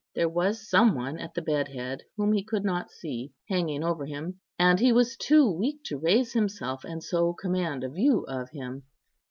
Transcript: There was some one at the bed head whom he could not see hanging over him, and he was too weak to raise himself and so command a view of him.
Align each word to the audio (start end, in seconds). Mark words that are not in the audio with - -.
There 0.15 0.27
was 0.29 0.67
some 0.67 0.95
one 0.95 1.19
at 1.19 1.35
the 1.35 1.43
bed 1.43 1.67
head 1.67 2.01
whom 2.17 2.33
he 2.33 2.43
could 2.43 2.65
not 2.65 2.89
see 2.89 3.33
hanging 3.49 3.83
over 3.83 4.07
him, 4.07 4.39
and 4.57 4.79
he 4.79 4.91
was 4.91 5.15
too 5.15 5.47
weak 5.47 5.83
to 5.85 5.99
raise 5.99 6.33
himself 6.33 6.83
and 6.83 7.03
so 7.03 7.33
command 7.33 7.83
a 7.83 7.89
view 7.91 8.25
of 8.27 8.49
him. 8.49 8.81